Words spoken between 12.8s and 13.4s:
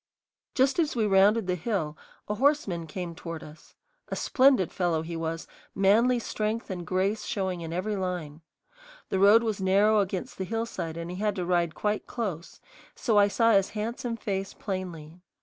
so I